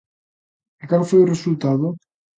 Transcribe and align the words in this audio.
¿E 0.81 0.85
cal 0.89 1.03
foi 1.09 1.19
o 1.21 1.31
resultado? 1.33 1.87